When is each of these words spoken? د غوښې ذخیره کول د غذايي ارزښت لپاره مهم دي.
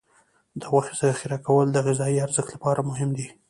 د 0.59 0.61
غوښې 0.71 0.93
ذخیره 1.01 1.37
کول 1.45 1.67
د 1.71 1.77
غذايي 1.85 2.19
ارزښت 2.25 2.49
لپاره 2.55 2.87
مهم 2.89 3.09
دي. 3.17 3.27